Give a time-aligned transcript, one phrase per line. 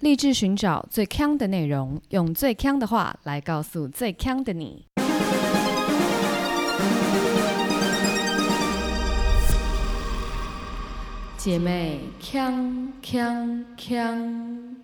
[0.00, 4.84] 立志寻找最强的内容，用最强的话来告诉最强的你。
[11.38, 14.76] 姐妹，强强强！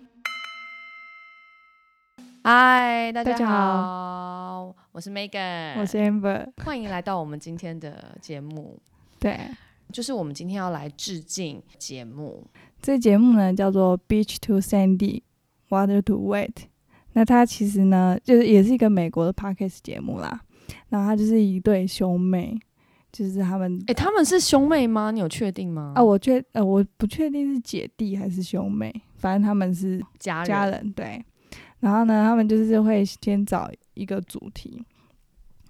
[2.43, 6.49] 嗨，大家大家好，我是 Megan，我是 Amber。
[6.65, 8.79] 欢迎来到我们今天的节目。
[9.19, 9.39] 对，
[9.91, 12.43] 就是我们今天要来致敬节目，
[12.83, 15.21] 这节目呢叫做 Beach to Sandy,
[15.69, 16.51] Water to Wet。
[17.13, 20.41] 那它其实呢，就是也是一个美国的 podcast 节目啦。
[20.89, 22.59] 然后它就是一对兄妹，
[23.09, 25.11] 就是他们哎、他们是兄妹吗？
[25.11, 25.93] 你有确定吗？
[25.95, 31.23] 啊，我确呃我不确定是姐弟还是兄妹，反正他们是家人，家人对。
[31.79, 34.83] 然后呢，他们就是会先找一个主题，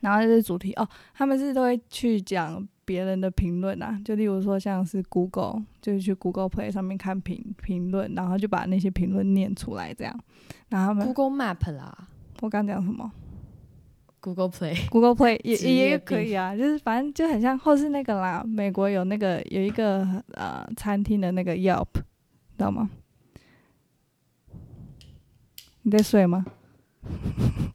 [0.02, 10.20] 然后这主题哦，他们是都会去讲别人的评论啊，就例如说像是 Google，就是去 Google Play 上面看评评论，然后就把那些评论念出来这样。
[10.70, 12.08] 然后 Google Map 啦
[12.42, 13.12] 我刚讲什么
[14.20, 15.56] ，Google Play，？Google Play 也
[15.90, 22.90] 也可以啊，就是反正就很像，或是那个啦，美国有那个有一个呃餐厅的那个 Yelp，知道吗？
[25.84, 26.46] 你在睡吗？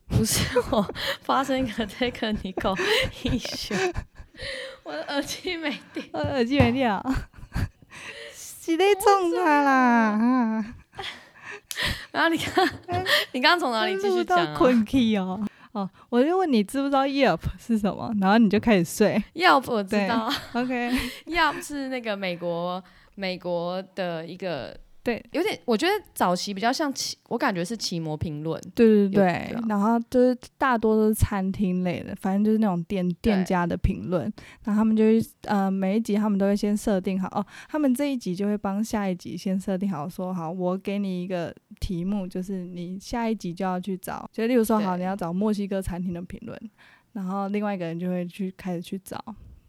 [0.09, 0.83] 不是我
[1.20, 2.75] 发生一个 technical
[3.23, 3.95] issue，
[4.84, 6.06] 我的耳机没电。
[6.12, 7.03] 呃，耳机没电啊，
[8.33, 9.72] 是在冲他啦
[10.12, 10.75] 啊！
[12.11, 12.67] 然后你看，
[13.33, 15.47] 你刚刚从哪里继续讲啊困 key 哦。
[15.72, 19.22] 哦，我就问你知不知道 Yelp 是什么，然后你就开始睡。
[19.34, 22.83] ？Yelp 我知道 OK，，Yelp 是那个美国
[23.14, 24.77] 美国的一个，
[25.09, 28.61] 对，有点我觉得早期比较像奇，我感觉是奇摩评论。
[28.75, 29.56] 对对对。
[29.67, 34.31] 然后就是大多都是餐厅类的，反正就是那种店店家的评论，
[34.64, 46.61] 然后他们就会呃每一集他们都会先设定好哦，他们这一集就会帮下一集先设定好说好，我给你一个题目，就是你下一集就要去找，就例如说好你要找墨西哥餐厅的评论，
[47.14, 49.25] 然后另外一个人就会去开始去找。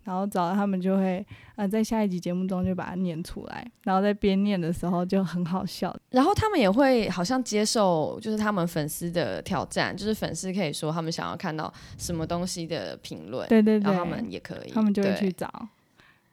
[0.09, 1.23] 然后找到他们就会，
[1.55, 15.47] 呃，在下一集节目中就把它念出来，然后在边念的时候就很好笑，然后他们也会好像接受，就是他们粉丝的挑战，就是粉丝可以说他们想要看到什么东西的评论，对对对，然后他们也可以，他们就会去找，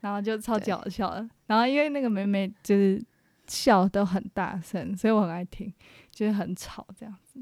[0.00, 1.28] 然后就超级好笑的。
[1.46, 3.04] 然后因为那个妹妹就是
[3.46, 5.70] 笑都很大声，所以我很爱听，
[6.10, 7.38] 就是很吵这样子。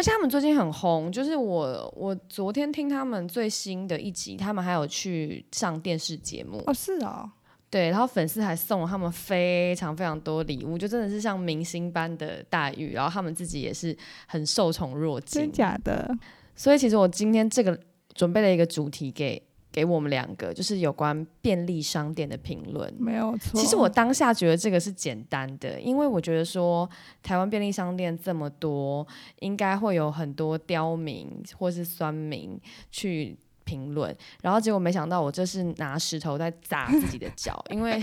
[0.00, 7.30] 而且他们最近很红，就是我我昨天听他们最新的一集，他们还有去上电视节目，哦，是哦，
[7.68, 13.94] 对，然后粉丝还送了他们非常非常多礼物，就真的是像明星般的待遇，然后他们自己也是
[14.26, 15.52] 很受宠若惊真。
[15.52, 16.10] 假的？
[16.56, 17.78] 所以其实我今天这个
[18.14, 22.92] 准备了一个主题给给我们两个，就是有关便利商店的评论。
[22.98, 23.60] 没有错。
[23.60, 26.88] 其实我当下觉得这个是简单的，因为我觉得说
[27.22, 29.06] 台湾便利商店这么多，
[29.40, 32.60] 应该会有很多刁民或是酸民
[32.90, 38.02] 去评论，然后结果没想到我这是拿石头在砸自己的脚， 因为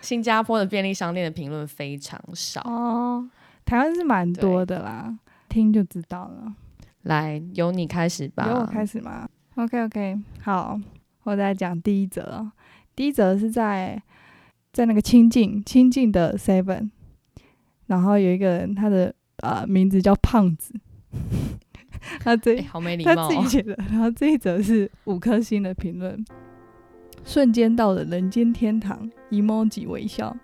[0.00, 2.60] 新加坡的便利商店的评论非常少。
[2.62, 3.28] 哦，
[3.64, 5.16] 台湾是蛮多的啦，
[5.48, 6.54] 听就知道了。
[7.02, 8.46] 来，由你开始吧。
[8.48, 9.28] 由我开始吗
[9.60, 10.80] ？OK OK，好，
[11.24, 12.52] 我再讲第一则哦。
[12.96, 14.02] 第一则是在
[14.72, 16.90] 在那个清境清境的 Seven，
[17.86, 20.74] 然后有一个人，他的呃名字叫胖子，
[22.20, 23.28] 他这哎、好没礼他貌、哦。
[23.28, 23.74] 自己写的。
[23.90, 26.24] 然后这一则是五颗星的评论，
[27.24, 30.36] 瞬间到了人间天堂，emoji 微笑。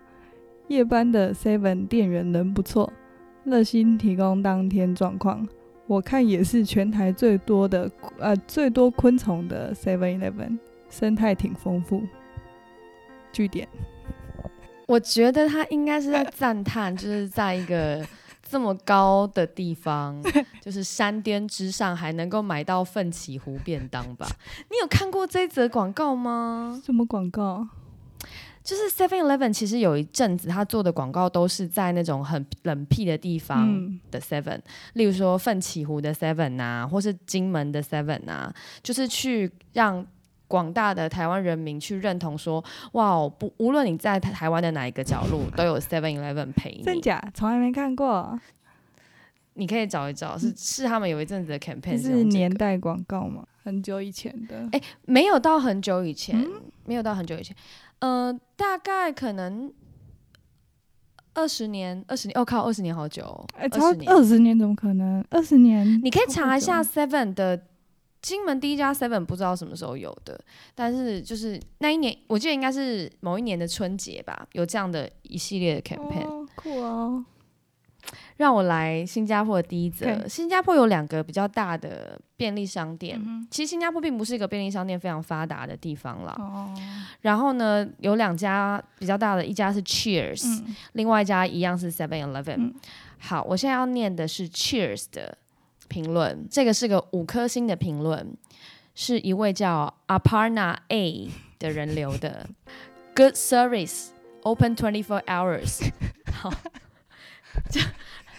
[0.68, 2.92] 夜班的 Seven 店员人不错，
[3.44, 5.46] 热心提供当天状况。
[5.86, 10.58] 我看也是全台最多的呃最多昆虫的 Seven Eleven，
[10.90, 12.02] 生态挺丰富。
[13.32, 13.68] 据点，
[14.88, 18.04] 我觉得他应该是在赞叹，就是在一个
[18.48, 20.20] 这么高的地方，
[20.60, 24.26] 就是山巅之上，还能够买到奋起湖便当吧？
[24.70, 26.80] 你有看过这则广告吗？
[26.84, 27.68] 什么广告？
[28.66, 34.60] 就是 Seven Eleven，其实有一阵子他做的广告都是在那种很冷僻的地方嗯，的 Seven，、
[34.94, 38.52] 例如说奋起湖的 Seven 啊，或是金门的 Seven 啊，
[38.82, 40.04] 就是去让
[40.48, 46.82] 广大的台湾人民去认同说，哇，不，无论你在台台湾的哪一个角落，都有 Seven Eleven 陪你。
[46.82, 47.22] 真假？
[47.34, 48.36] 从来没看过，
[49.58, 53.44] 你可以找一找，是是他们有一阵子的 campaign 是年代广告吗？
[53.64, 54.68] 很久以前的。
[54.72, 57.56] 哎没有到很久以前，嗯没有到很久以前，
[58.00, 59.72] 呃，大概可能
[61.34, 64.12] 二十年，二十年，哦靠，二十年好久哦，哎，超二十年。
[64.12, 65.24] 二十年怎么可能？
[65.30, 66.00] 二十年？
[66.04, 67.66] 你可以查一下 Seven 的
[68.22, 70.38] 金门第一家 Seven，不知道什么时候有的，
[70.74, 76.26] 但是就是那一年，我记得应该是某一年的春节吧，有这样的一系列的 campaign。
[76.26, 77.24] 哦，酷哦。
[78.36, 80.26] 让我来新加坡的第一则。
[80.28, 86.34] 新加坡有两个比较大的便利商店，嗯其实新加坡并不是一个便利商店非常发达的地方啦。
[86.38, 86.74] 哦，
[87.22, 92.56] 然后呢，有两家比较大的，一家是 Cheers，、嗯另外一家一样是 Seven Eleven。
[92.58, 92.74] 嗯
[93.18, 95.38] 好，我现在要念的是 Cheers 的
[95.88, 98.36] 评论，这个是个五颗星的评论，
[98.94, 102.46] 是一位叫 Aparna A 的人留的。
[103.14, 104.08] Good service,
[104.42, 105.90] open twenty four hours
[106.30, 106.52] 好。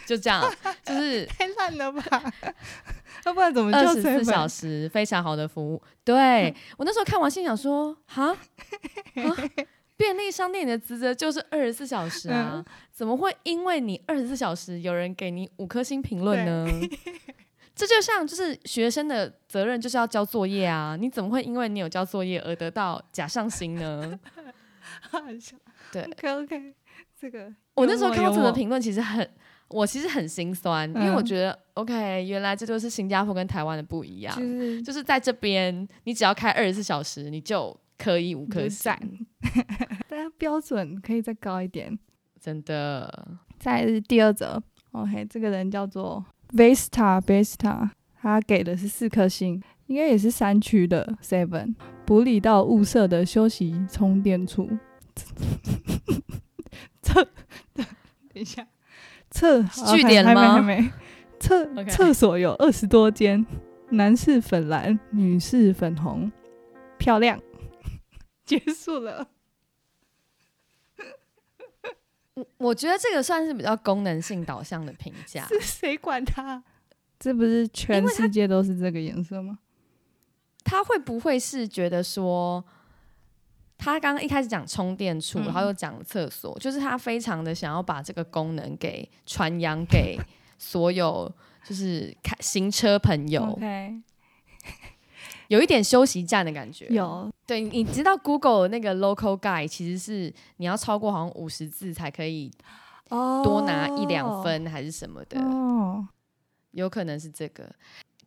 [0.08, 0.42] 就就这样，
[0.84, 2.34] 就是太烂了吧？
[3.26, 5.82] 要不然怎么叫二十四小时非常好的服务。
[6.06, 9.50] 对 我那时候看完心想说，哈，哈
[9.98, 16.68] 便利商店的职责就是二十四小时啊，怎么会因为你二十四小时有人给你五颗星评论呢？
[17.76, 24.20] 这就像就是学生的责任就是要交作业啊，你怎么会因为你有交作业而得到假上星呢？
[25.92, 26.74] 对，OK OK，
[27.20, 29.28] 这个我那时候看到这个评论，其实很，
[29.70, 34.36] 我其实很心酸，因为我嗯觉得 OK，原来这就是新加坡跟台湾的不一样。
[34.36, 39.00] 就是就是在这边，你只要开二十四小时，你就可以五颗就星赞，
[40.08, 41.98] 大家标准可以再高一点。
[42.40, 43.38] 真的。
[43.60, 44.62] 再来是第二则
[44.92, 46.24] ，OK，这个人叫做
[46.54, 47.90] Vesta Vesta，
[48.22, 51.74] 他给的是四颗星，应该也是山区的 Seven，
[52.06, 54.70] 普里到雾社的休息充电处。
[57.02, 57.14] 这，
[57.74, 57.86] 等
[58.36, 58.68] 一下，
[59.38, 59.62] 厕
[59.96, 60.92] 据点还没吗还没，
[61.40, 63.46] 厕厕所有二十多间，
[63.92, 66.32] 男士粉蓝，女士粉红，
[66.98, 67.40] 漂亮。
[68.44, 69.28] 结束了。
[72.34, 75.46] 我我觉得这个算是比较功能性导向的评价。
[75.48, 76.64] 是 谁管他？
[77.20, 79.60] 这不是全世界都是这个颜色吗？
[80.64, 82.66] 他会不会是觉得说，
[83.78, 90.20] 他刚刚一开始讲充电处，嗯然后又讲厕所，就是他非常的想要把这个功能给传扬给
[90.58, 91.32] 所有
[91.64, 93.58] 就是开行车朋友
[95.48, 96.88] 有一点休息站的感觉。
[96.88, 102.52] 有对，你知道 Google 那个 Local Guide 其实是你要超过好像五十字才可以
[103.10, 106.08] 哦多拿一两分还是什么的，哦。
[106.72, 107.74] 有可能是这个。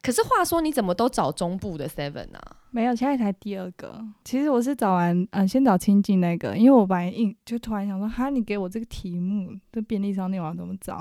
[0.03, 2.57] 可是话说，你怎么都找中部的 Seven 啊？
[2.71, 4.05] 没有，现在才第二个。
[4.25, 10.95] 其实我是找完，嗯、先找亲近那个，因为我本来硬就突然想说，哈，你给我这个题目，这便利商店我要怎么找？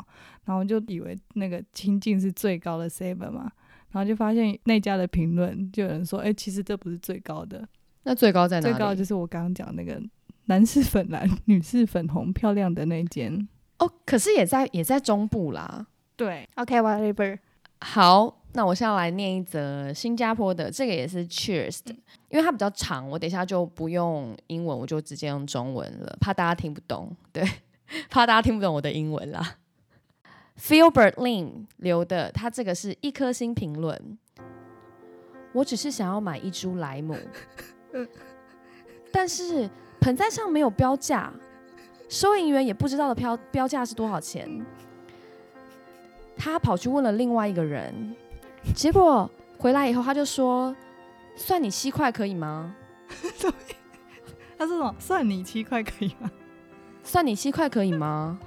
[0.45, 3.51] 然后我就以为那个亲近是最高的 seven 嘛，
[3.92, 7.68] 然后就发现那家的评论就有人说，哎、其实这不是最高的，
[8.04, 8.74] 那最高在哪最？
[8.74, 10.01] 高就是我刚刚讲那个
[10.45, 13.48] 男士粉蓝，女士粉红，漂亮的那间。
[13.77, 15.86] 哦，可是也在也在中部啦。
[16.16, 17.38] 对，OK，whatever，、
[17.80, 21.94] 好，那我现在来念一则新加坡的，这个也是 Cheers 的，
[22.30, 27.16] 因为它比较长，我等一下就不用英文，我就直接用中文了，怕大家听不懂。
[27.31, 27.48] 对，
[28.10, 29.57] 怕大家听不懂我的英文啦。
[30.60, 34.18] Philbert Lin 留的，他这个是一颗星评论。
[35.54, 37.16] 我只是想要买一株莱姆，
[39.12, 39.69] 但是
[40.02, 41.31] 盆栽上没有标价，
[42.10, 44.66] 收银员也不知道的标标价是多少钱。
[46.36, 48.16] 他跑去问了另外一个人，
[48.75, 50.75] 结果回来以后他就说
[51.36, 52.74] ：“算你七块可以吗？
[54.57, 54.95] 他说什么？
[55.00, 56.31] 算你七块可以吗？
[57.04, 58.39] 算你七块可以吗？”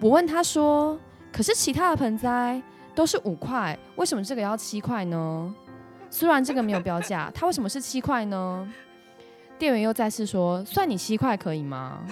[0.00, 0.98] 我问他说
[1.32, 2.60] ：“可是其他的盆栽
[2.94, 5.54] 都是五块，为什么这个要七块呢？
[6.10, 8.72] 虽然这个没有标价， 它为什么是七块呢？”
[9.58, 12.04] 店员又再次说：“算你七块可以吗？”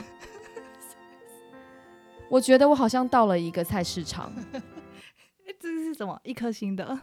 [2.31, 6.19] 我觉得我好像到了一个菜市场，哎， 这是什么？
[6.25, 6.99] 一颗星的，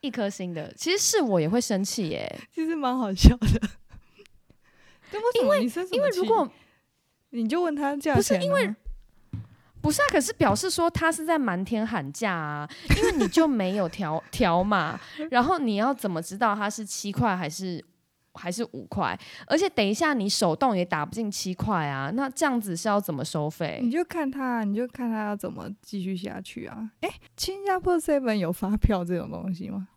[0.00, 3.46] 一颗星的，其实是我也会生气耶，其实蛮好笑的。
[5.12, 5.56] 因为什么？
[5.56, 6.50] 你生什么因为如果
[7.30, 8.74] 你就问他价钱、啊，不是因为
[9.80, 15.00] 不是啊，可是表示说他是在瞒天喊价啊，因为你就没有条条码，
[15.30, 17.82] 然后你要怎么知道他是七块还是
[18.38, 19.18] 还是五块？
[19.46, 23.90] 而且等一下你手动也打不进七块啊，那这样子是要怎么收费你？
[23.90, 26.90] 就看他，你就看他要怎么继续下去啊。
[27.00, 29.88] 哎、新加坡 seven 有发票这种东西吗？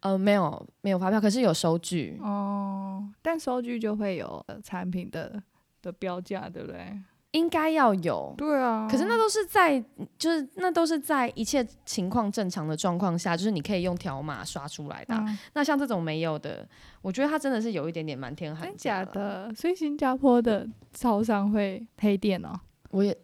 [0.00, 2.18] 呃，没有没有发票，可是有收据。
[2.20, 5.42] 哦，但收据就会有呃产品的
[5.80, 7.00] 的标价，对不对？
[7.32, 8.88] 应该要有，对啊。
[8.90, 9.82] 可是那都是在，
[10.18, 16.66] 就是那都是在一切情况正常的状况下，就是你可以用条码刷出来的啊、嗯那像这种没有的，
[17.02, 19.04] 我觉得它真的是有一点点瞒天喊假。
[19.04, 19.52] 的？
[19.54, 22.52] 所以新加坡的超商会黑店哦？
[22.90, 23.16] 我也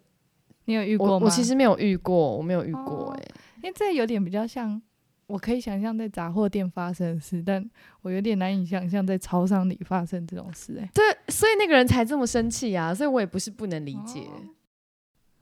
[0.64, 1.12] 你有遇过吗？
[1.14, 3.22] 我我其实没有遇过，我没有遇过哦哎、
[3.62, 4.80] 因为这有点比较像，
[5.28, 7.64] 我可以想象在杂货店发生的事，但
[8.02, 10.90] 我有点难以想象在超商里发生这种事、欸。
[10.92, 14.20] 对，所以那个人才这么生气啊，所以我也不是不能理解。
[14.20, 14.42] 哦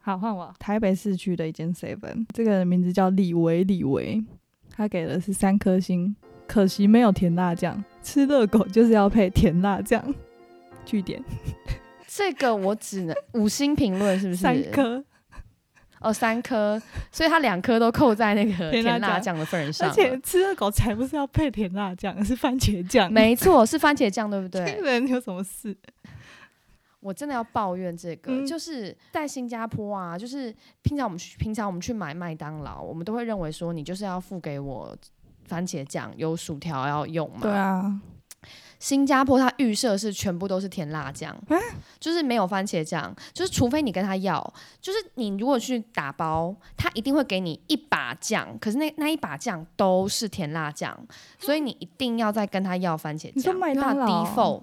[0.01, 0.55] 好，换我。
[0.61, 4.25] 台北市区的一间 seven，这个人名字叫李维李维，
[4.71, 6.15] 他给的是三颗星，
[6.47, 7.83] 可惜没有甜辣酱。
[8.03, 10.15] 吃热狗就是要配甜辣酱。
[10.85, 11.21] 据点，
[12.07, 14.41] 这个我只能五星评论，是不是？
[14.41, 15.05] 三颗
[16.01, 19.89] 哦，三颗，所以它两颗都扣在那个 甜辣辣酱酱的份上。
[19.89, 23.11] 而且 吃热狗才不是要配甜辣酱，是番茄酱。
[23.13, 24.81] 没错，是番茄酱，对不这 对？
[24.81, 25.77] 个人有什么事？
[27.01, 34.97] 我真的要抱怨这个，嗯就是在新加坡啊，就是平常我们去平常我们去买麦当劳，我们都会认为说你就是要付给我
[35.47, 37.39] 番茄酱，有薯条要用嘛。
[37.43, 38.01] 对啊，
[38.79, 41.57] 新加坡它预设是全部都是甜辣酱，啊
[41.99, 44.41] 就是没有番茄酱，就是除非你跟他要，
[44.81, 50.97] 就是你如果去打包，他一定会给你一把酱，可是那那一把酱都是甜辣酱，
[51.39, 53.55] 所以你一定要再跟他要番茄酱。
[53.57, 54.63] 麦当劳因为它的 default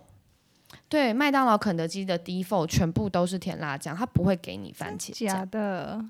[0.87, 5.49] 对麦当劳、肯德基的 default 全部都是甜辣酱，他不会给你番茄假酱。
[5.49, 6.05] 的。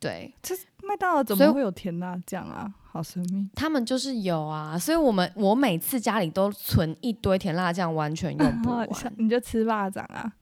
[0.00, 2.72] 对这麦当劳怎么会有甜辣酱啊？
[2.90, 3.48] 好神秘。
[3.54, 8.88] 他们就是有啊，所以我们我每次家里都存一堆甜辣酱，完全用不完。
[9.18, 10.32] 你就吃蚂蚱啊？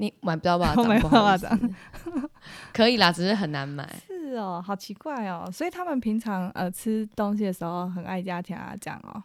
[0.00, 0.74] 你买不到吧？
[0.76, 1.70] 我买不到蚂蚱，
[2.74, 3.88] 可以啦，只是很难买。
[4.06, 5.48] 是哦，好奇怪哦。
[5.52, 9.22] 所以他们平常呃吃东西的时候很爱加甜辣酱哦。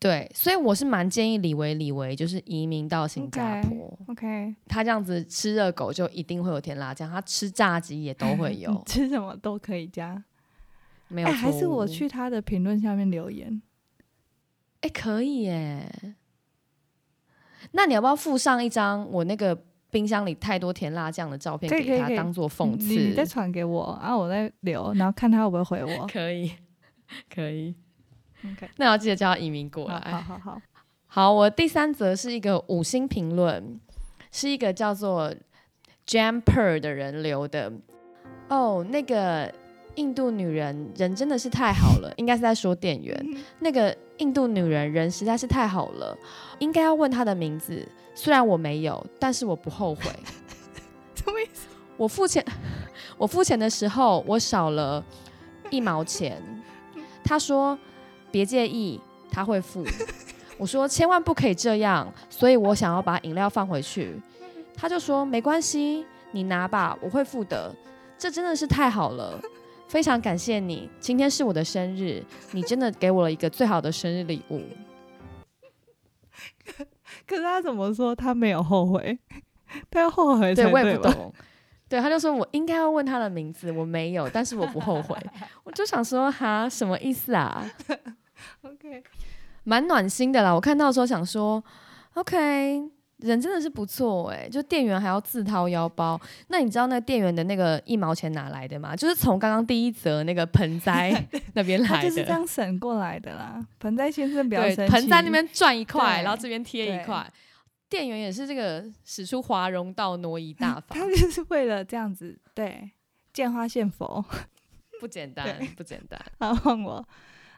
[0.00, 3.98] 对，所以我是蛮建议李维李维就是移民到新加坡。
[4.08, 10.24] OK，他这样子吃热狗就一定会有甜辣酱，他吃炸鸡也都会 有，吃什么都可以加。
[11.08, 13.60] 没有哎，还是我去他的评论下面留言。
[14.80, 16.16] 哎、可以耶。
[17.72, 19.54] 那你要不要附上一张我那个
[19.90, 23.32] 冰箱里太多甜辣酱的照片给他，当做讽刺你再刺？
[23.32, 26.06] 传给我，然后我再留，然后看他会不会回我。
[26.08, 26.52] 可以，
[27.28, 27.74] 可以。
[28.44, 30.00] OK，那要记得叫他移民过来。
[30.10, 30.62] 好好好，
[31.06, 33.78] 好，我第三则是一个五星评论，
[34.32, 35.34] 是一个叫做
[36.06, 37.72] Jamper 的人留的。
[38.48, 39.52] 哦，那个
[39.96, 43.36] 印度女人人真的是太好了， 应该是在说店员。
[43.60, 46.16] 那个印度女人人实在是太好了，
[46.58, 47.86] 应该要问她的名字。
[48.14, 50.04] 虽然我没有，但是我不后悔。
[51.14, 51.68] 什么意思？
[51.96, 52.44] 我付钱，
[53.18, 55.04] 我付钱的时候我少了
[55.70, 56.42] 一毛钱。
[57.22, 57.78] 他说
[58.30, 59.84] 别介意，他会付。
[60.58, 64.20] 我说千万不可以这样，所以我想要把饮料放回去。
[64.76, 67.74] 他就说没关系，你拿吧，我会付的。
[68.18, 69.40] 这真的是太好了，
[69.88, 70.88] 非常感谢你。
[71.00, 72.22] 今天是我的生日，
[72.52, 74.62] 你真的给我了一个最好的生日礼物。
[77.26, 79.18] 可是他怎么说他没有后悔？
[79.90, 81.02] 他要后悔才对我也不？
[81.02, 81.32] 懂。
[81.88, 85.16] 对，他就说我应该要问他的名字，我没有，但是我不后悔。
[85.64, 87.68] 我就想说，哈，什么意思啊？
[88.62, 89.02] OK，
[89.64, 90.52] 蛮暖心的啦。
[90.52, 91.62] 我看到的时候想说
[92.14, 92.82] ，OK，
[93.18, 96.20] 人真的是不错哎、就店员还要自掏腰包。
[96.48, 98.96] 那你知道那个店员的那个一毛钱哪来的吗？
[98.96, 101.12] 就是从刚刚第一则那个盆栽
[101.54, 102.30] 那边来的就是这。
[102.30, 103.64] 样省过来的啦。
[103.78, 107.30] 盆栽先生不要对，生气，盆栽那边赚一块，然后这边贴一块。
[107.88, 112.90] 店员也是这个使出华容道，挪移大法， 他就是为了这样子，对，
[113.32, 114.24] 见花献佛。
[115.00, 116.20] 不简单，不简单。
[116.38, 117.04] 好，换我，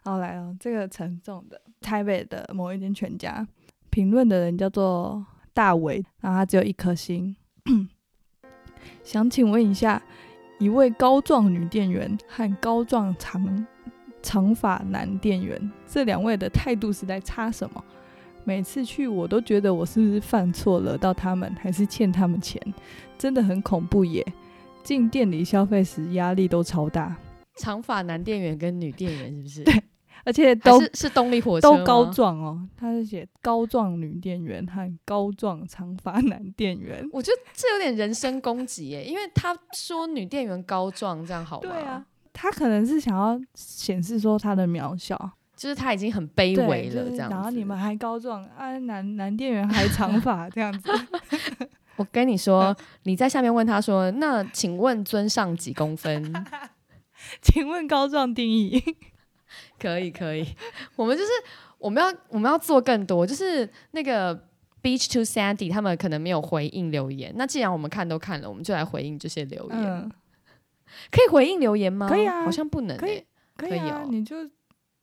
[0.05, 3.47] 好来哦，这个沉重的，台北的某一间全家，
[3.89, 7.37] 评论的人叫做大伟，然后他只有一颗星。
[9.05, 10.03] 想请问一下，
[10.59, 13.67] 一位高壮女店员和高壮长
[14.23, 17.85] 长发男店员，这两位的态度是在差什么？
[18.45, 22.61] 每次去我都觉得我是不是犯错惹到他们，还是欠他们钱？
[23.17, 24.27] 真的很恐怖耶！
[24.83, 27.17] 进店里消费时压力都超大，
[27.59, 29.63] 长发男店员跟女店员是不是？
[29.63, 29.83] 对
[30.25, 37.09] 而且都是是动力火车都高壮哦，他是写高壮女店员和高壮长发男店员。
[37.13, 41.69] 我觉得这有点人身攻击耶，因为他说女店员高壮，这样好吗？
[41.69, 45.19] 对啊，，他可能是想要显示说他的渺小，
[45.57, 47.35] 就是他已经很卑，微了，这样子。
[47.35, 50.89] 然后你们还高壮啊，男男店员还长 发这样子，
[51.97, 56.33] 我跟你说，你在下面问他说：“那请问尊上几公分
[57.43, 58.83] 请问高壮定义？？”
[59.83, 60.47] 可以，可以。
[60.97, 61.31] 我们就是
[61.79, 64.35] 我们要我们要做更多，就是那个
[64.83, 69.79] Beach to Sandy 他们可能没有回应留言，那既然我们看都看了，我们就来回应这些留言。
[69.79, 70.11] 嗯，
[71.11, 72.09] 可以回应留言吗？
[72.09, 73.01] 可以啊好像不能、欸。
[73.01, 73.25] 可以
[73.57, 74.37] 可以啊，可以哦你就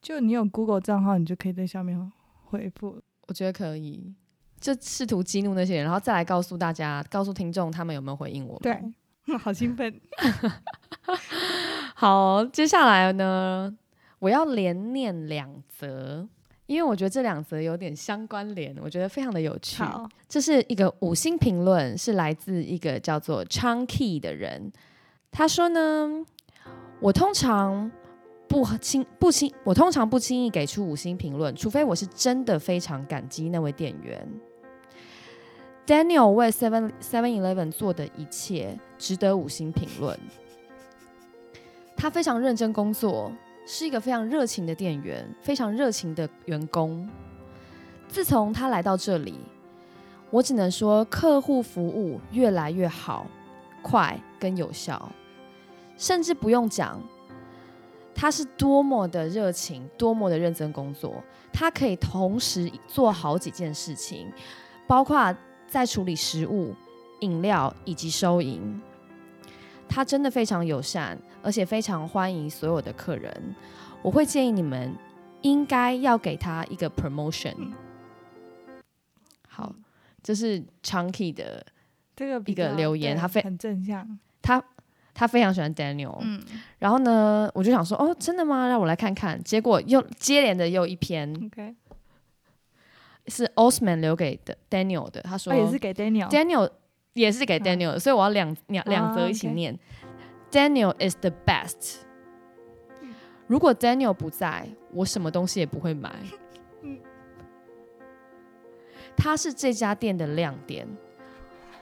[0.02, 2.12] 就你有 Google 账号，你就可以在下面
[2.46, 3.02] 回复。
[3.28, 4.14] 我觉得可以。
[4.60, 8.62] 就试图激怒那些人，然后再来告诉大家，告诉听众他们有没有回应我们。
[8.62, 10.02] 对， 好兴奋。
[11.96, 13.74] 好，接下来呢，
[14.20, 16.28] 我要连念两则。
[16.68, 19.82] 因为我觉得这两则有点相关联，我觉得非常的有趣。
[19.82, 24.72] 好，这是一个五星评论，是来自一个叫做 Chunky 的人。
[25.32, 26.24] 他说呢，
[27.00, 27.92] 我通常
[28.48, 34.28] 不轻不轻，我通常不轻易给出五星评论，除非我是真的非常感激那位店员。
[35.88, 40.16] Daniel 为 Seven Seven Eleven 做的一切值得五星评论。
[41.98, 43.32] 他非常认真工作，
[43.72, 47.08] 是一个非常热情的店员，非常热情的员工。
[48.08, 49.36] 自从他来到这里，
[50.32, 53.28] 我只能说客户服务越来越好、
[53.84, 55.12] 快跟有效，
[56.00, 57.00] 甚至不用讲，
[58.16, 61.24] 他是多么的热情，多么的认真工作。
[61.54, 64.34] 他可以同时做好几件事情，
[64.88, 65.32] 包括
[65.68, 66.74] 在处理食物、
[67.20, 68.82] 饮料以及收银。
[69.90, 73.56] 他真的非常友善，而且非常欢迎所有的客人。
[74.04, 74.96] 我会建议你们
[75.42, 77.74] 应该要给他一个 promotion。
[79.48, 79.74] 好，
[80.22, 81.66] 这是 Chunky 的
[82.16, 84.18] 这个一个留言他非很正向。
[84.42, 84.64] 他，
[85.14, 86.18] 他非常喜欢 Daniel。
[86.22, 86.42] 嗯
[86.78, 88.68] 然后呢，我就想说，哦，真的吗？
[88.68, 89.44] 让我来看看。
[89.44, 91.76] 结果又接连的又一篇，OK，
[93.28, 96.30] 是 Osman 留给的 Daniel 的，他说、哦，也是给 Daniel。
[96.30, 96.70] Daniel
[97.20, 99.78] 也是给 Daniel 的，所以我要两两两则一起念。
[100.50, 101.98] Daniel is the best。
[103.48, 106.16] 如果 Daniel 不在，我什么东西也不会买。
[109.18, 110.88] 他是这家店的亮点，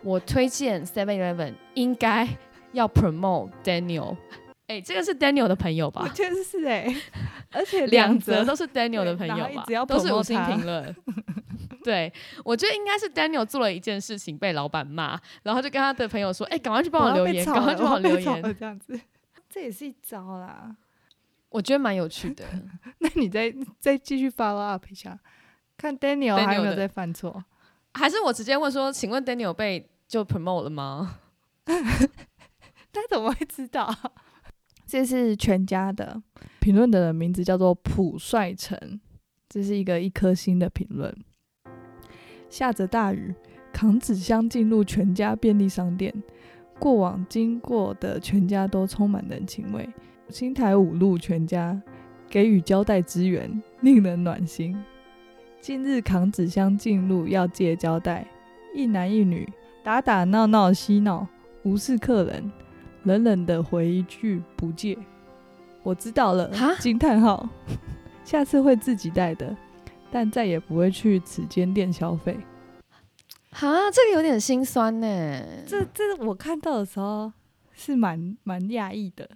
[0.01, 2.27] 我推荐 Seven Eleven 应该
[2.71, 4.17] 要 promote Daniel。
[4.67, 6.11] 哎、这个是 Daniel 的朋友我吧？
[6.15, 6.93] 觉得是哎，
[7.51, 9.85] 而且两则则都是 Daniel 的朋友吧然后一直要？
[9.85, 10.95] 都是五星评论。
[11.87, 12.11] 对，
[12.43, 18.55] 我觉得应该是 Daniel 做了一件事情被老板骂，然后就跟他的朋友说：“哎、赶快去帮我留言，赶快去帮我留言。
[18.59, 18.99] 这样子，
[19.49, 20.75] 这也是一招啦。”
[21.47, 22.43] 我觉得蛮有趣的。
[22.99, 25.17] 那你再再继续 follow up 一下，
[25.77, 27.41] 看 Daniel 还有没有在犯错？
[27.93, 31.19] 还是我直接问说：“请问 Daniel 被就 promote 了吗
[31.65, 33.95] 他怎么会知道？
[34.85, 36.21] 这是全家的
[36.59, 38.99] 评论的人名字叫做朴帅成，
[39.47, 41.15] 这是一个一颗星的评论。
[42.49, 43.33] 下着大雨，
[43.71, 46.13] 扛纸箱进入全家便利商店，
[46.79, 49.87] 过往经过的全家都充满人情味。
[50.29, 51.81] 新台五路全家
[52.29, 54.77] 给予交代支援，令人暖心。
[55.61, 58.27] 近日扛纸箱进入要借胶带，
[58.75, 59.47] 一男一女
[59.83, 61.27] 打打闹闹嬉闹，
[61.63, 62.51] 无视客人，
[63.03, 64.97] 冷冷的回一句不借。
[65.83, 67.47] 我知道了哈，惊叹号！
[68.25, 69.55] 下次会自己带的，
[70.11, 72.37] 但再也不会去此间店消费。？”
[73.51, 75.07] 哈，这个有点心酸呢。
[75.65, 77.31] 这这我看到的时候
[77.73, 79.27] 是蛮蛮讶异的，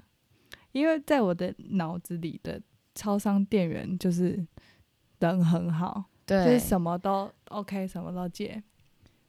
[0.72, 2.62] 因为在我的脑子里的
[2.94, 4.46] 超商店员就是
[5.20, 8.62] 人很好，就是对，什么都 OK，什么都借。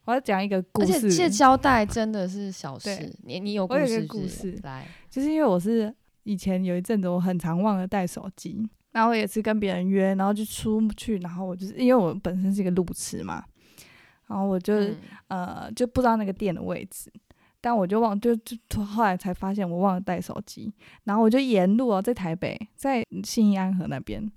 [0.05, 3.13] 我要讲一个故事而且事，借胶带真的是小事对。
[3.23, 4.61] 你你有故我有一个事
[5.09, 13.43] 就是因为我是以前有一阵子我很常忘了带手机，然后也是跟别人约，然后就出去，然后我就是因为我本身是一个路痴嘛，
[14.29, 14.97] 然后我就、嗯
[15.29, 17.11] 呃就不知道那个店的位置，
[17.61, 20.73] 但我就忘就就后来才发现我忘了带手机，
[21.05, 24.31] 然后我就沿路哦在台北在信义安和那边，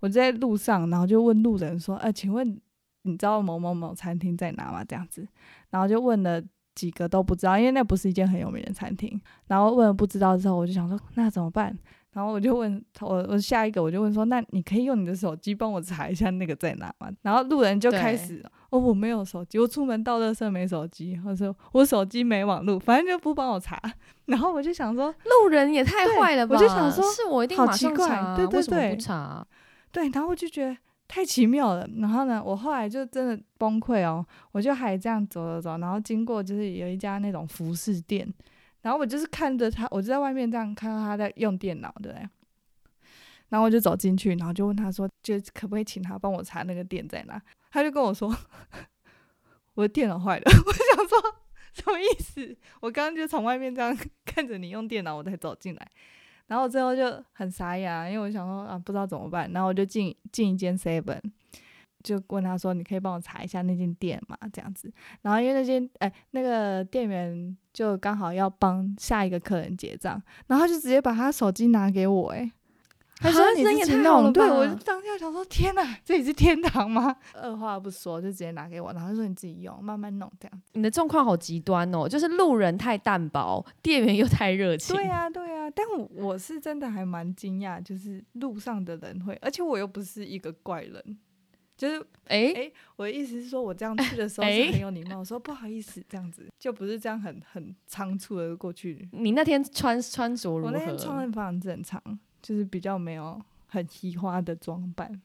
[0.00, 2.60] 我在路上，然后就问路人说，呃，请问
[3.02, 4.84] 你知道某某某餐厅在哪吗？
[4.84, 5.26] 这样子，
[5.70, 6.42] 然后就问了。
[6.76, 9.18] 几个都不知道，因为那不是一间很有名的餐厅。
[9.46, 11.74] 然后问了不知道之后，我就想说那怎么办？
[12.16, 17.10] 然后我就问我我下一个我就问说，那你可以用你的手机帮我查一下那个在哪吗？
[17.20, 23.78] 然后路人就开始哦我没有手机，我出门到垃圾没手机，或者说我手机没网络，反正就不帮我查。
[24.24, 26.56] 然后我就想说，路人也太坏了吧？
[26.56, 29.46] 我就想说是我一定好马上奇怪对对为什么不对查？
[29.92, 30.74] 对，然后我就觉得
[31.06, 31.86] 太奇妙了。
[31.98, 38.26] 然后呢，我后来就真的崩溃哦，我就还这样走走走，然后经过就是有一家那种服饰店，
[38.86, 42.28] 然后我就是看着他，我就在外面这样看到他在用电脑，对不对？
[43.48, 47.42] 然后我就走进去，然后就问他说，就可不可以请他帮我查那个店在哪？
[47.72, 48.32] 他就跟我说，
[49.74, 50.44] 我的电脑坏了。
[50.46, 51.18] 我想说
[51.72, 52.56] 什么意思？
[52.78, 53.92] 我刚刚就从外面这样
[54.24, 55.90] 看着你用电脑，我才走进来。
[56.46, 59.50] 然后最后就很傻眼，因为我想说啊，不知道怎么办。
[59.50, 61.20] 然后我就进进一间 Seven，
[62.06, 64.88] 就问他说：“你可以帮我查一下那间店吗？”这样子。
[65.22, 72.48] 然后因为那间哎、那个店员就刚好要帮下一个客人结账，然后就直接把他手机拿给我、哎，
[73.16, 74.32] 他说啊你自己弄。
[74.32, 77.16] 对，我就当下想说：天哪，这里是天堂吗？
[77.34, 80.62] 二话不说就直接拿给我，然后就说你自己用，慢慢弄这样。
[80.74, 84.94] 你的状况好极端哦，就是路人太淡薄，店员又太热情。
[84.94, 91.18] 对呀、对呀、但我我是真的还蛮惊讶，就是路上的人会，而且我又不是一个怪人，
[91.76, 99.08] 就是哎、哎我的意思是说，我这样去的时候哎是很有礼貌，我说不好意思这样子，就不是这样很很仓促的过去。
[99.12, 101.26] 你那天穿穿着如我那天穿？
[101.26, 102.02] 的非常正常，
[102.40, 105.20] 就是比较没有很奇花的装扮。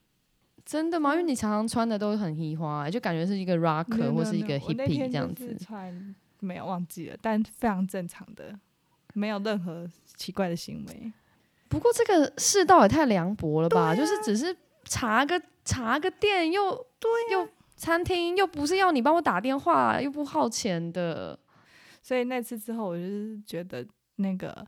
[0.63, 1.13] 真的吗？
[1.13, 5.57] 因为你常常穿的都很嘻花、就感觉是一个 rocker 或是一个没有我那 hippie 这样子。
[5.57, 8.53] 穿没有忘记了，但非常正常的，
[9.13, 11.11] 没有任何奇怪的行为。
[11.67, 13.91] 不过这个世道也太凉薄了吧？
[13.91, 21.39] 啊就是只是查个查个店，又对、又餐厅，又不是要你帮我打电话，又不耗钱的。
[22.01, 23.85] 所以那次之后，我就是觉得
[24.17, 24.65] 那个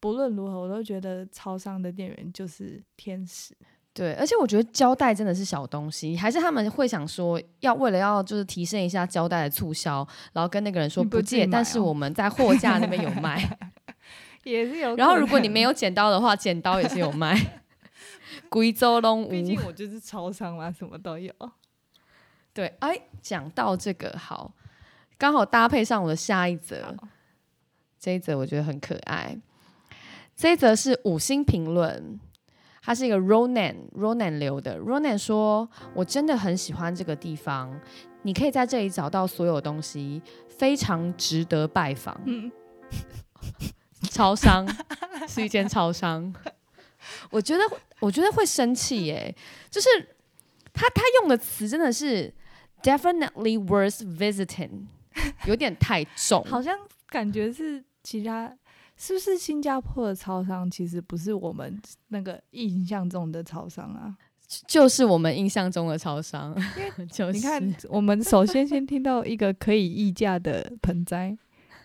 [0.00, 3.54] 不论如何，我都觉得超商的店员就是天使。
[3.92, 13.42] 对，而且我觉得胶带真的是小东西，还是他们会想说，要为了要就是提升一下胶带的促销，然后跟那个人说不不借，但是我们在货架那边有卖。
[14.44, 17.57] 也是有，然后如果你没有剪刀的话，剪刀也是有卖。
[18.48, 21.32] 贵州龙毕竟，我就是超商嘛，什么都有。
[22.52, 24.52] 对，哎，讲到这个好，
[25.16, 26.94] 刚好搭配上我的下一则，
[27.98, 29.38] 这一则我觉得很可爱。
[30.34, 32.18] 这一则是五星评论，
[32.82, 34.78] 它是一个 Ronan Ronan 留的。
[34.78, 37.80] Ronan 说：“我真的很喜欢这个地方，
[38.22, 42.20] 你可以在这里找到所有东西，非常值得拜访。
[42.24, 42.50] 嗯，
[44.10, 44.66] 超商
[45.28, 46.32] 是一间超商，
[47.30, 47.62] 我觉得
[48.00, 49.34] 我觉得会生气耶，
[49.70, 49.88] 就是
[50.72, 52.32] 他他用的词真的是
[52.82, 54.86] definitely worth visiting，
[55.46, 56.42] 有点太重。
[56.44, 58.56] 好像感觉是其他，
[58.96, 64.16] 是不是新加坡的超商其实不是我们那个印象中的超商啊？
[64.66, 66.56] 就是我们印象中的超商，
[67.12, 71.36] 就是你看，我们首先先听到一个可以议价的盆栽，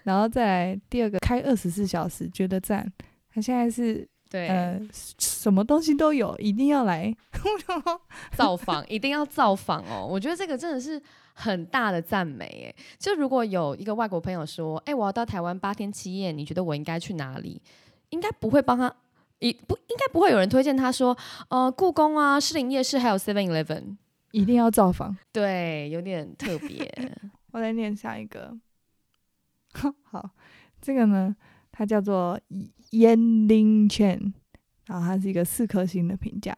[0.03, 2.89] 然后再来第二个开二十四小时，觉得赞。
[3.33, 4.81] 他现在是对、呃
[5.19, 7.15] 什么东西都有，一定要来。
[8.35, 10.99] 造访一定要造访哦，我觉得这个真的是
[11.33, 12.75] 很大的赞美诶。
[12.97, 17.61] 就如果有一个外国朋友说，哎、我要到台湾八天七夜，你觉得我应该去哪里？
[18.09, 18.91] 应该不会帮他，
[19.37, 21.15] 一不应该不会有人推荐他说，
[21.49, 23.97] 呃，故宫啊、士林夜市还有 Seven Eleven。
[24.31, 25.15] 一定要造访。
[25.31, 26.91] 对，有点特别。
[27.51, 28.57] 我来念下一个。
[30.09, 30.27] 好，
[30.81, 31.35] 这个呢，
[31.73, 32.39] 它叫做
[32.91, 34.31] Yanling Chen，，
[34.85, 36.55] 然后它是一个四颗星的评价。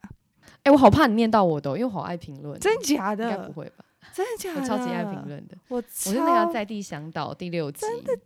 [0.64, 2.60] 哎、我好怕你念到我的哦、因为我好爱评论。
[2.60, 3.54] 真假的应该不？
[3.54, 3.86] 会吧？
[4.14, 4.62] 真的假的？
[4.62, 5.14] 我超级爱评。
[5.26, 5.58] 论的。
[5.70, 8.20] 我我是那超个在地向导第六集，真的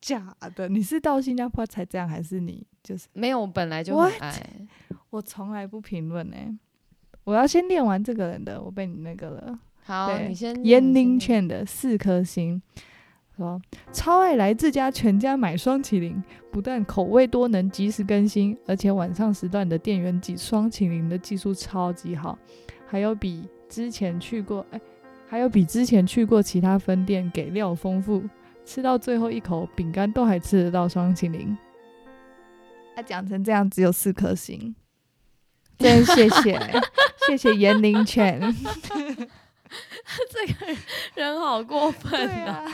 [0.00, 0.68] 假的。
[0.68, 3.08] 你是到新加坡才这样，还是你就是？
[3.12, 4.22] 没有，我本来就很 What？
[4.22, 4.66] 爱。
[5.10, 6.56] 我从来不评论哎。
[7.24, 9.58] 我要先念完这个人的，我被你那个了。
[9.82, 10.66] 好，对你先念。
[10.66, 12.62] 燕你先念宁券的四颗星，
[13.36, 13.60] 说
[13.92, 22.38] 超爱来自家全家买双麒麟，不但口味多能及时更新，而且晚上时段的店员挤双麒麟的技术超级好，
[22.86, 24.80] 还有比之前去过哎，
[25.28, 28.22] 还有比之前去过其他分店给料丰富，
[28.64, 31.56] 吃到最后一口饼干都还吃得到双麒麟。
[32.94, 34.74] 他讲成这样只有四颗星，
[35.76, 36.58] 真谢谢
[37.28, 38.40] 谢谢严宁犬。
[40.30, 40.74] 这个
[41.16, 42.64] 人好过分对啊！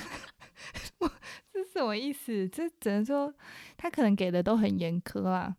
[1.72, 2.48] 什么意思？
[2.48, 3.32] 这只能说
[3.76, 5.54] 他可能给的都很严苛啊，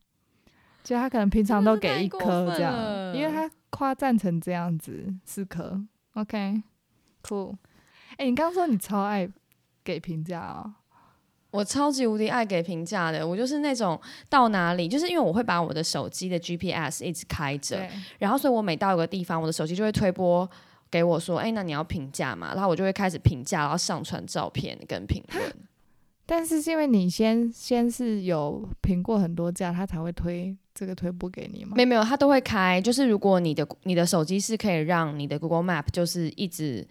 [0.84, 2.20] 就他可能平常都给一颗
[2.56, 5.82] 这样，因为他夸赞成这样子四颗
[6.14, 7.56] ，OK，cool。
[8.18, 9.28] 哎、你刚刚说你超爱
[9.84, 10.74] 给评价哦，
[11.50, 17.88] 我超级无敌爱给评价的，我就是那种到哪里，就是因为我会把我的手机的 GPS 一直开着，
[18.20, 20.48] 然后所以我每到一个地方，我的手机就会推播
[20.92, 22.54] 给我说，哎、那你要评价嘛？
[22.54, 25.56] 然后我就会开始评价，然后上传照片跟评论。
[26.26, 31.74] 但是是因为你先先是有评过很多价，他才会推这个推播给你吗？
[31.76, 32.80] 没有没有，他都会开。
[32.80, 36.88] 就是如果你的你的手机是可以让你的 Google Map 就是一直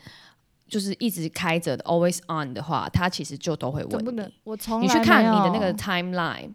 [0.69, 4.35] 就是一直开着的 Always On 的话，它其实就都会问总不能你。
[4.45, 6.51] 我从你去看你的那个 timeline，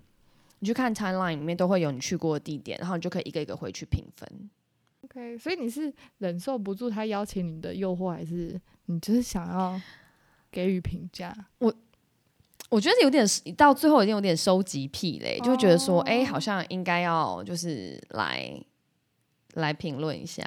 [0.59, 4.49] 你去看 timeline 里面都会有你去过的地点，然后你就可以一个一个回去评分。
[5.03, 9.79] OK，所以你是忍受不住他邀请你的诱惑，还是你就是想要
[10.51, 11.35] 给予评价？
[11.59, 11.73] 我
[12.81, 13.25] 觉得有点
[13.55, 18.61] 到最后已经有点收集癖嘞，就会觉得说，哎、哦好像应该要就是来
[19.53, 20.43] 来评论一下。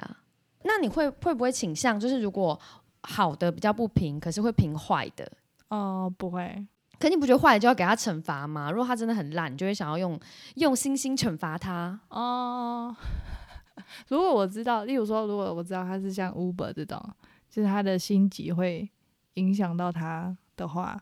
[0.63, 2.59] 那你会会不会倾向就是如果
[3.01, 5.31] 好的比较不评，可是会评坏的？
[5.69, 6.67] 哦，不会，
[6.99, 8.69] 可你不觉得坏的就要给他惩罚吗？
[8.69, 10.19] 如果他真的很烂，你就会想要用
[10.55, 11.99] 用星星惩罚他。
[12.09, 12.95] 哦。
[14.09, 17.01] 如果我知道，例如说，如果我知道他是像 Uber 这种，
[17.49, 18.87] 就是他的星级会
[19.35, 21.01] 影响到他的话，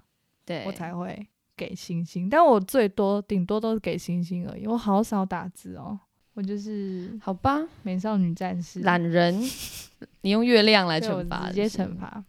[0.49, 2.27] 对，我才会给星星。
[2.27, 5.99] 但我最多顶多都是给星星而已，我好少打字哦。
[6.33, 9.39] 我就是好吧，美少女战士，懒人，
[10.21, 12.23] 你用月亮来惩罚，直接惩罚。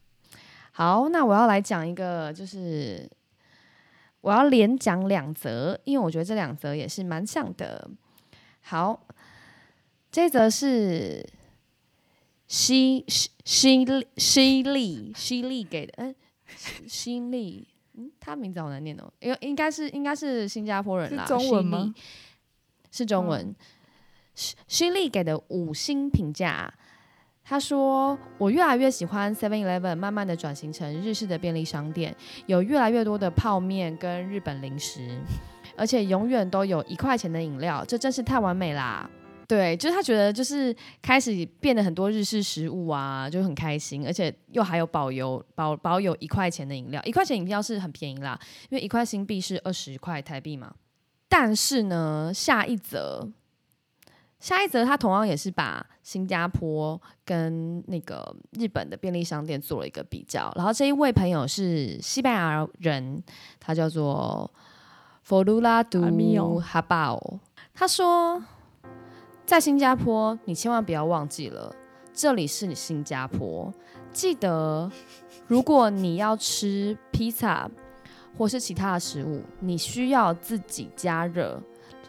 [0.72, 3.08] 好，那我要来讲一个，就是
[4.20, 7.88] 我要连讲两则，因为我觉得这两则也是蛮像的。
[8.60, 9.06] 好，
[10.10, 11.26] 这则是
[12.46, 16.14] 犀犀犀利西利西利给的，嗯，
[16.48, 17.68] 西西利，
[18.00, 21.94] 嗯，他名字好难念哦，因为应该是应该是新加坡人是啦，中文吗？
[22.90, 23.54] 是中文。
[24.34, 26.72] 西西利给的五星评价，
[27.44, 32.14] 他说：“我越来越喜欢 Seven Eleven，慢慢的转型成日式的便利商店，
[32.46, 35.20] 有越来越多的泡面跟日本零食，
[35.76, 39.10] 而且永远都有一块钱的饮料，这真是太完美啦！”
[39.50, 50.72] 对，就是他觉得就是开始变得很多日式食物啊，就很开心，而且又还有保有保保有一块钱的饮料，一块钱饮料是很便宜啦，因为一块新币是二十块台币嘛。
[51.28, 53.28] 但是呢，下一则
[54.38, 60.52] 下一则，他同样也是把新加坡跟那个日本的便利商店做了一个比较。
[60.54, 63.20] 然后这一位朋友是西班牙人，
[63.58, 64.48] 他叫做
[65.24, 67.40] 佛鲁拉杜阿米欧哈巴欧。
[67.74, 68.40] 他说，
[69.50, 71.74] 在新加坡，你千万不要忘记了，
[72.12, 73.68] 这里是你新加坡。
[74.12, 74.88] 记得，
[75.48, 77.68] 如果你要吃披萨
[78.38, 81.60] 或是其他的食物，你需要自己加热，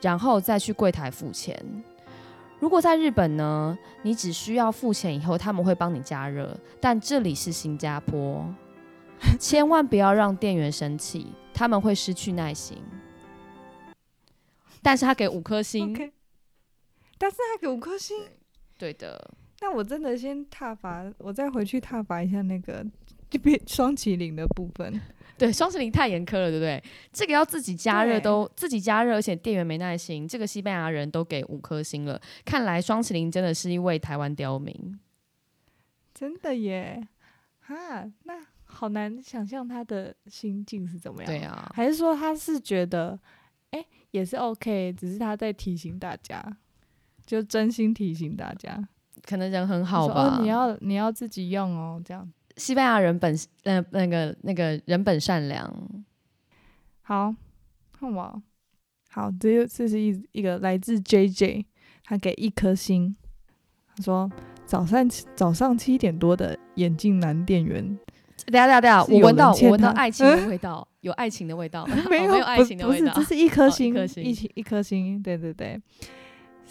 [0.04, 1.60] 然后再去柜台付钱。
[2.60, 6.56] 如果在日本呢，你只需要付钱以后，他们会帮你加热。
[6.80, 8.46] 但这里是新加坡，
[9.40, 12.78] 千万不要让店员生气，他们会失去耐心。
[14.84, 16.12] 但是他给五颗星
[17.22, 18.18] 但是他给五颗星，
[18.80, 22.84] 对的，那我真的先踏伐，我再回去踏伐一下那个
[23.30, 25.00] 就变双麒麟的部分。
[25.38, 26.84] 对，双麒麟太严苛了，对不对？
[27.14, 32.20] 这个要自己加热都自己加热，而且店员没耐心，这个西班牙人都给五颗星了。
[32.44, 35.00] 看来双麒麟真的是一位台湾刁民。
[36.14, 37.08] 真的耶，
[37.60, 38.34] 哈，那
[38.66, 41.32] 好难想象他的心境是怎么样。
[41.32, 43.20] 对啊，还是说他是觉得，
[43.72, 46.58] 哎、也是 OK，只是他在提醒大家，
[47.26, 48.88] 就真心提醒大家，
[49.24, 50.38] 可能人很好吧。
[50.38, 52.30] 哦，你要你要自己用哦，这样。
[52.58, 55.74] 西班牙人本呃那个那个人本善良，
[57.02, 57.34] 好，
[57.98, 58.42] 看我，
[59.10, 61.64] 好，这又这是一一个来自 JJ，
[62.04, 63.16] 他给一颗星，
[63.96, 64.30] 他说
[64.66, 67.98] 早上早上七点多的眼镜男店员
[68.48, 73.24] 等下等下等下，我闻到我闻到爱情的 味道，有爱情的味道， 没有、哦没有爱不不是，情的味道这。
[73.24, 75.82] 是一颗 哦一星，颗星一一颗星，对对对，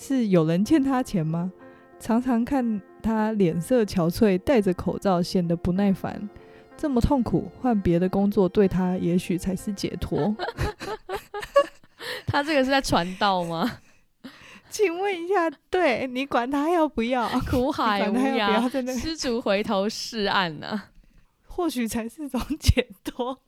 [0.01, 1.53] 是有人欠他钱吗？
[1.99, 6.27] 常常看他脸色憔悴，戴着口罩，显得不耐烦。
[6.75, 10.35] 这么痛苦，换别的工作对他也许才是解脱。
[12.27, 13.81] 他这个是在传道吗？
[14.71, 17.29] 请问一下，对你管他要不要？
[17.41, 20.85] 苦海无涯要，在那，施主回头是岸呐、
[21.47, 23.39] 或许才是种解脱。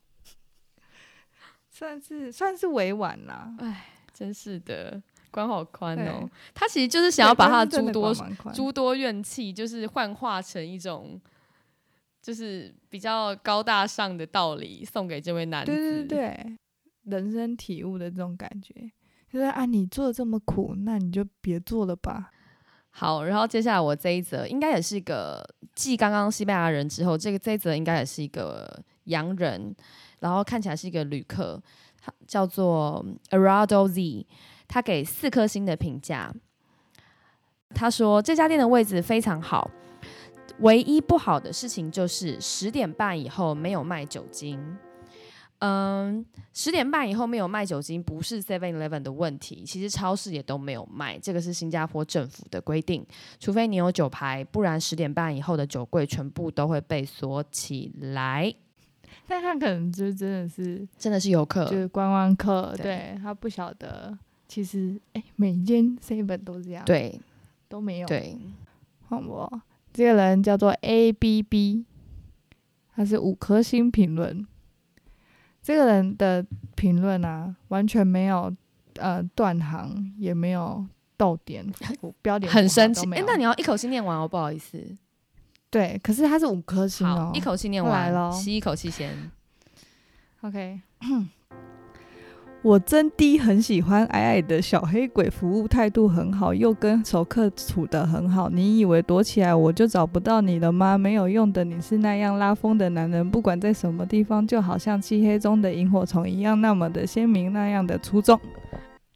[1.71, 3.55] 算是算是委婉啦，
[4.12, 5.01] 真是的，
[5.33, 6.31] 管好宽哦。
[6.55, 8.14] 他其实就是想要把他诸多
[8.55, 11.21] 诸多怨气，就是幻化成一种，
[12.23, 15.73] 就是比较高大上的道理，送给这位男子。
[15.73, 16.57] 对对对，
[17.05, 18.73] 人生体悟的这种感觉，
[19.29, 22.31] 就是啊，你做的这么苦，那你就别做了吧。
[22.95, 25.42] 好，然后接下来我这一则应该也是一个
[25.75, 28.71] 继刚刚西班牙人之后，这个这一则应该也是一个
[29.05, 29.75] 洋人，
[30.21, 31.59] 然后看起来是一个旅客，
[31.99, 34.27] 他叫做 Arado Z，
[34.73, 36.33] 他给四颗星的评价。
[37.75, 39.71] 他说这家店的位置非常好，
[40.61, 44.79] 唯一不好的事情就是十点半以后没有卖酒精。
[45.59, 53.07] 嗯，十点半以后没有卖酒精，不是 Seven Eleven 的问题，其实超市也都没有卖，这个是新加坡政府的规定，
[53.39, 58.55] 除非你有酒牌，不然十点半以后的酒柜全部都会被锁起来。
[59.27, 64.19] 但他可能就真的是真的是游客就，是观光客，对对他不晓得，
[64.53, 67.19] 其实哎、每一间 seven 都这样，，对
[67.71, 68.37] 都没有。，对，
[69.09, 69.51] 换我，
[69.95, 71.87] 这个人叫做 A B B，
[72.95, 74.47] 他是五颗星评论。
[75.62, 78.55] 这个人的评论啊，完全没有
[78.97, 80.85] 呃断行，也没有
[81.17, 81.67] 逗点
[82.21, 83.11] 标点很生气。
[83.11, 84.79] 哎、那你要一口气念完哦，不好意思。
[85.71, 89.17] 对，可是他是五颗星哦，，一口气念完，来咯吸一口气先。
[90.43, 90.79] OK，
[92.62, 98.48] 我真的很喜欢矮矮的小黑鬼，服务态度很好，又跟熟客处得很好。
[98.48, 100.96] 你以为躲起来我就找不到你了吗？
[100.96, 108.38] 没有用的，你是那样拉风的男人，不管在什么地方，就好像漆黑中的萤火虫一样，那么的鲜明，那样的出众。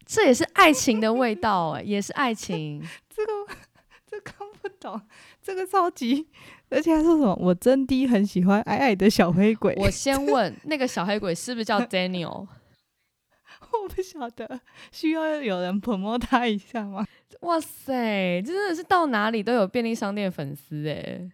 [0.05, 2.83] 这也是爱情的味道哎，也是爱情。
[3.09, 3.57] 这个
[4.11, 5.01] 这看不懂，
[5.41, 6.27] 这个超级，
[6.69, 7.33] 而且他说什么？
[7.41, 9.73] 我真的很喜欢矮矮的小黑鬼。
[9.79, 12.45] 我先问那个小黑鬼是不是叫 Daniel？
[13.83, 14.61] 我不晓得，
[14.91, 17.07] 需要有人捧摸他一下吗？
[17.41, 21.31] 哇塞，真的是到哪里都有便利商店粉丝哎。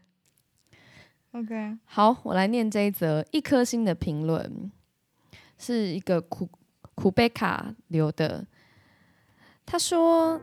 [1.33, 4.71] OK，好，我来念这一则一颗星的评论，
[5.57, 6.49] 是一个苦
[6.95, 8.45] 苦贝卡留的。
[9.65, 10.39] 他说，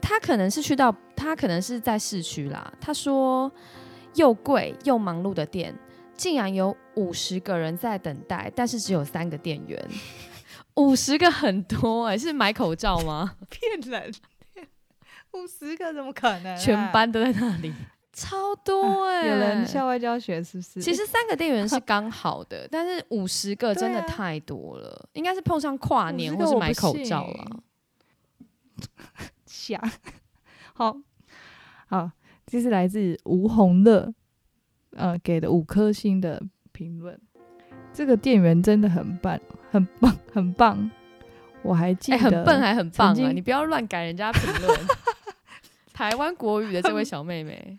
[0.00, 2.70] 他可能是去到，他可能是在市区啦。
[2.80, 3.50] 他说，
[4.16, 5.74] 又贵又忙碌的店，
[6.16, 9.88] 竟然有五十个人在等待，但是只有三个店员。
[10.76, 13.36] 五十个很多哎，是买口罩吗？
[13.50, 14.12] 骗人！
[15.32, 16.56] 五十个怎么可能？
[16.56, 17.72] 全班都在那里，
[18.12, 19.26] 超多哎！
[19.28, 20.80] 有人校外教学是不是？
[20.80, 27.62] 其实三个店员是刚好的， 但是五十个真的太多了，应该是碰上跨年或是买口罩了。
[29.46, 29.80] 想，
[30.74, 30.96] 好
[31.86, 32.10] 好，
[32.46, 34.12] 这是来自吴红乐，
[34.96, 37.18] 呃，给的五颗星的评论。
[37.92, 39.38] 这个店员真的很棒，
[39.72, 40.90] 很棒，很棒。
[41.62, 43.32] 我还记得，很笨还很棒啊！
[43.32, 44.78] 你不要乱改人家评论。
[45.94, 47.78] 台湾国语的这位小妹妹，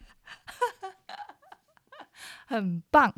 [2.47, 3.13] 很棒。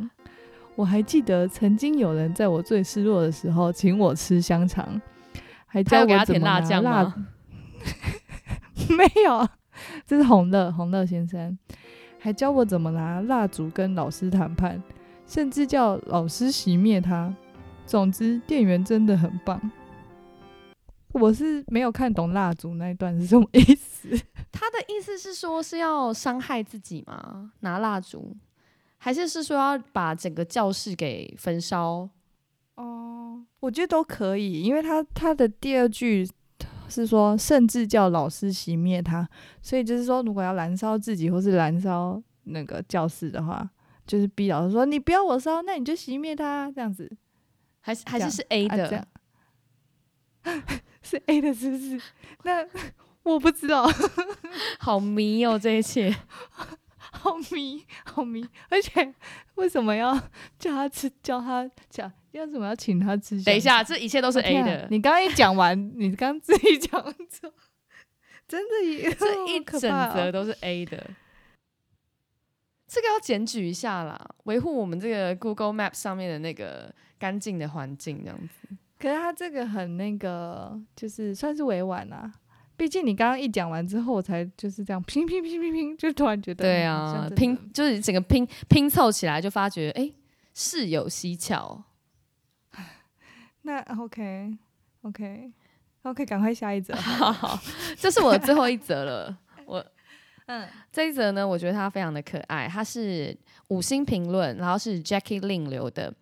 [0.76, 5.02] 我还记得曾经有人在我最失落的时候请我吃香肠，
[5.66, 7.16] 还教我怎么拿辣。
[8.90, 9.48] 没有，
[10.06, 11.58] 这是红乐红乐先生，
[12.20, 14.84] 还教我怎么拿蜡烛跟老师谈判。
[15.26, 17.34] 甚至叫老师熄灭它。
[17.86, 19.60] 总之，店员真的很棒。
[21.14, 24.10] 我是没有看懂蜡烛那一段是什么意思。
[24.52, 27.52] 他的意思是说是要伤害自己吗？
[27.62, 28.36] 拿蜡烛，
[28.98, 32.10] 还是是说要把整个教室给焚烧？
[32.76, 36.28] 哦，我觉得都可以，因为他他的第二句
[36.90, 39.28] 是说，甚至叫老师熄灭它，
[39.62, 43.70] 所以就是说，如果要燃烧自己或是燃烧那个教室的话。
[44.08, 47.12] 就是逼老师说你不要我烧，那你就熄灭它，这样子，
[47.86, 49.08] 还是还是 是 A 的，
[51.04, 52.02] 是 A 的，是不是？
[52.44, 52.66] 那
[53.22, 53.88] 我不知道，
[54.82, 56.12] 好迷哦，这一切，
[57.12, 59.14] 好迷，好迷，而且
[59.54, 60.20] 为什么要
[60.58, 61.12] 叫他吃？
[61.22, 63.40] 叫他讲，为什么要请他吃？
[63.44, 64.88] 等一下，这一切都是 A 的。
[64.90, 67.54] 你刚刚一讲完，你刚自己讲完之后，
[68.48, 69.80] 真的，这一整
[70.12, 71.12] 则都是 A 的。
[72.88, 78.76] 这个要检举一下啦，维护我们这个 Google Map 上面的那个干净的环境，这样子。
[79.00, 82.32] 可是他这个很那个，就是算是委婉啊。
[82.78, 90.12] 毕竟你刚刚一讲完之后，我才就是这样拼拼拼拼拼，就突然觉得对啊，拼就是整个拼拼凑起来，就发觉哎，
[90.54, 91.84] 事有蹊跷。
[93.64, 94.58] 那 OK
[95.02, 95.54] OK
[96.04, 96.96] OK，赶快下一则。
[96.96, 97.60] 好，
[97.98, 99.86] 这是我最后一则了，我。
[100.48, 103.36] 嗯，这一则呢，我觉得它非常的可爱，它是
[103.70, 106.14] 五星评论，然后是 Jackie Lin 留的。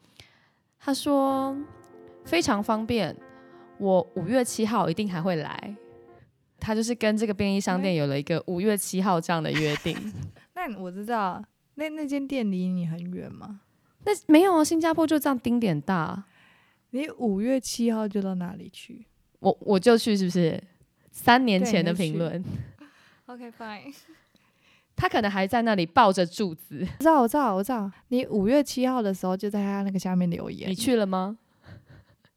[0.86, 1.56] 他说
[2.26, 3.16] 非常方便，
[3.78, 5.76] 我五月七号一定还会来。
[6.60, 9.96] 他就是跟这个便利商店有了一个五月七号这样的约定。
[10.56, 11.42] 那我知道，
[11.76, 13.62] 那那间店离你很远吗？
[14.06, 16.26] 那没有啊，新加坡就这样丁点大。
[16.90, 19.06] 你五月七号就到哪里去？
[19.40, 20.62] 我我就去，是不是？
[21.12, 22.44] 三年前的评论。
[23.28, 23.94] OK fine，
[24.96, 26.80] 他可能还在那里抱着柱子。
[26.80, 27.92] 我知道，我知道，我知道。
[28.10, 30.70] 你五月七号的时候就在他那个下面留言。
[30.70, 31.38] 你去了吗？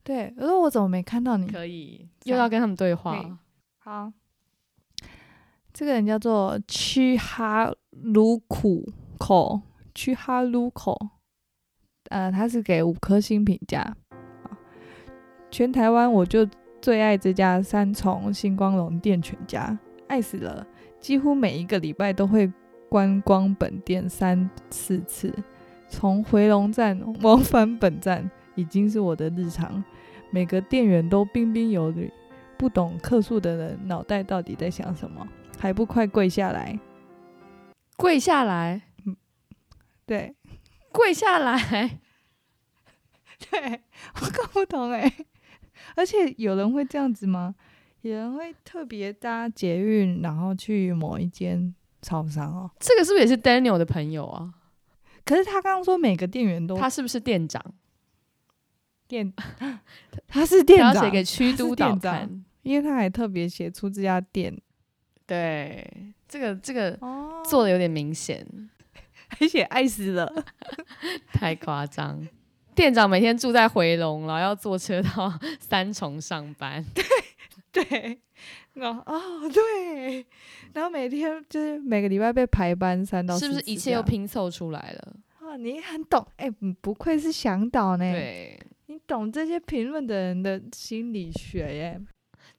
[0.02, 1.46] 对，我说我怎么没看到你？
[1.48, 3.38] 可以，又要跟他们对话。
[3.78, 4.12] 好，
[5.72, 8.88] 这个人叫做屈哈鲁苦
[9.18, 9.60] 口，
[9.94, 10.96] 屈哈鲁口。
[12.10, 13.96] 呃，他是给五颗星评价。
[15.50, 16.48] 全台湾我就
[16.80, 20.64] 最爱这家三重星光龙店全家，爱死了。
[21.06, 22.52] 几乎每一个礼拜都会
[22.88, 25.32] 观光本店三四次，
[25.86, 29.84] 从回龙站往返本站已经是我的日常。
[30.32, 32.12] 每个店员都彬彬有礼，
[32.58, 35.24] 不懂客诉的人脑袋到底在想什么？
[35.56, 36.76] 还不快跪下来！
[37.96, 38.82] 跪下来！
[39.04, 39.16] 嗯，
[40.06, 40.34] 对，
[40.90, 42.00] 跪下来！
[43.48, 43.80] 对
[44.20, 45.12] 我搞不懂哎，
[45.94, 47.54] 而且有人会这样子吗？
[48.10, 52.70] 有人会特别搭捷运，然后去某一间超商哦。
[52.78, 54.54] 这个是不是也是 Daniel 的朋友啊？
[55.24, 57.60] 可是他刚刚说每个店员都，他是不是店长？
[59.08, 59.32] 店，
[60.28, 64.56] 他是店长，写给区都导看，因为他还特别写出这家店。
[65.26, 66.96] 对，这个这个
[67.44, 68.46] 做的有点明显，
[69.28, 70.32] 还写爱死了，
[71.32, 72.24] 太夸张。
[72.76, 76.84] 店长每天住在回龙，然后要坐车到三重上班。
[77.76, 78.20] 对， 对，
[78.74, 80.24] 然后哦对，
[80.72, 85.16] 然后每天就是每个礼拜被排班三到是不是一切又拼凑出来了？
[85.40, 85.56] 啊？
[85.56, 92.00] 你很懂哎、你不愧是向导呢，对，你懂这些评论的人的心理学耶。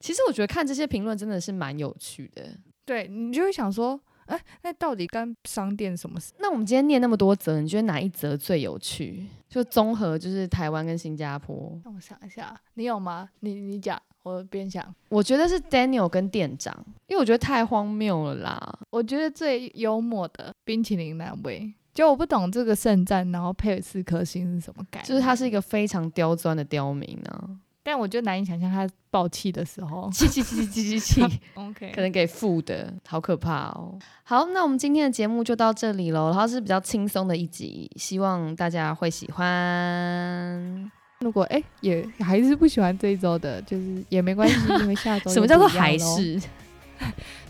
[0.00, 2.46] 其实我觉得看这些评论真的是蛮有趣的。
[2.84, 6.32] 对你就会想说，哎、那到底干商店什么事？
[6.38, 9.26] 那我们今天念那么多则，你觉得哪一则最有趣？
[9.48, 13.28] 就综合就是台湾跟新加坡，让我想一下，你有吗？
[13.40, 14.94] 你你讲，我边想。
[15.08, 16.74] 我觉得是 Daniel 跟店长，
[17.06, 18.78] 因为我觉得太荒谬了啦。
[18.90, 25.08] 我觉得最幽默的冰淇淋那位，就我不懂这个圣战，然后配四颗星是什么概念？
[25.08, 27.58] 就是他是一个非常刁钻的刁民呢、
[27.90, 30.10] 但我就难以想象他爆气的时候。
[30.12, 33.98] 气气气气气气气， OK，可能给负的，好可怕哦。
[34.24, 40.90] 好，那我们今天的节目就到这里喽，然后是比较轻松的一集，希望大家会喜欢。
[41.20, 45.96] 如果哎、也还是不喜欢这一周的，就是也没关系，因为下周 什么叫做还？
[45.96, 46.38] 是？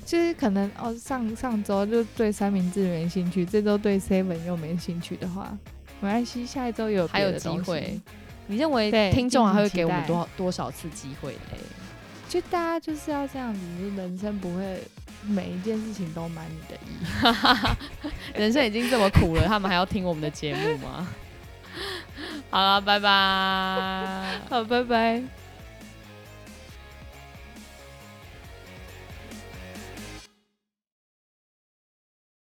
[0.07, 5.59] 就是可能哦，上上周就对三明治没兴趣，这周对 Seven 又没兴趣的话，
[6.01, 8.01] 没关系，下一周有还有机会。
[8.49, 11.59] 你认为听众还会给我们多少多少次机会嘞？
[12.29, 14.83] 就大家就是要这样子，就是人生不会
[15.23, 18.37] 每一件事情都满你的意。
[18.39, 21.09] 人生已经这么苦了，他们还要听我们的节目吗？
[22.51, 24.41] 好了，拜拜。
[24.51, 25.23] 好，拜拜。